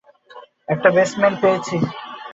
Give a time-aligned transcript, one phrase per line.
[0.67, 1.75] একটা বেসমেন্ট পেয়েছি।